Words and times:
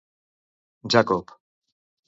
Jacob. 0.87 1.37